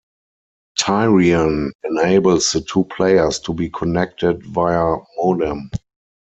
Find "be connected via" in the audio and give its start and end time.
3.53-4.95